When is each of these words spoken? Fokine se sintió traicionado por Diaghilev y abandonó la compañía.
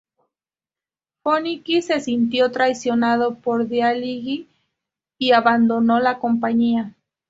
Fokine 1.21 1.83
se 1.83 1.99
sintió 1.99 2.49
traicionado 2.51 3.35
por 3.35 3.67
Diaghilev 3.67 4.47
y 5.19 5.31
abandonó 5.31 5.99
la 5.99 6.17
compañía. 6.17 6.95